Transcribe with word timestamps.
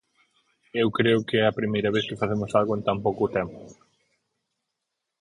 Eu 0.81 0.87
creo 0.97 1.19
que 1.27 1.37
é 1.37 1.43
a 1.45 1.57
primeira 1.59 1.93
vez 1.95 2.03
que 2.09 2.19
facemos 2.21 2.51
algo 2.59 2.73
en 2.77 2.81
tan 2.87 2.97
pouco 3.05 3.31
tempo. 3.37 3.59